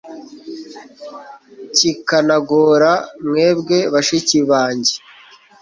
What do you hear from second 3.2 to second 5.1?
mwebwe bashiki bange.